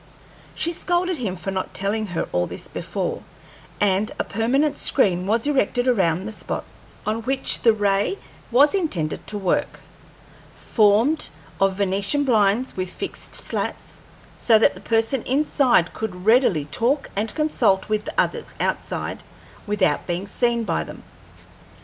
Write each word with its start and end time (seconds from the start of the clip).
She 0.55 0.71
scolded 0.71 1.19
him 1.19 1.35
for 1.35 1.51
not 1.51 1.75
telling 1.75 2.07
her 2.07 2.27
all 2.31 2.47
this 2.47 2.67
before, 2.67 3.21
and 3.79 4.11
a 4.17 4.23
permanent 4.23 4.75
screen 4.75 5.27
was 5.27 5.45
erected 5.45 5.87
around 5.87 6.25
the 6.25 6.31
spot 6.31 6.63
on 7.05 7.21
which 7.21 7.61
the 7.61 7.71
ray 7.71 8.17
was 8.49 8.73
intended 8.73 9.27
to 9.27 9.37
work, 9.37 9.81
formed 10.55 11.29
of 11.59 11.75
Venetian 11.75 12.23
blinds 12.23 12.75
with 12.75 12.89
fixed 12.89 13.35
slats, 13.35 13.99
so 14.35 14.57
that 14.57 14.73
the 14.73 14.81
person 14.81 15.21
inside 15.21 15.93
could 15.93 16.25
readily 16.25 16.65
talk 16.65 17.11
and 17.15 17.35
consult 17.35 17.87
with 17.87 18.09
others 18.17 18.55
outside 18.59 19.21
without 19.67 20.07
being 20.07 20.25
seen 20.25 20.63
by 20.63 20.83
them. 20.83 21.03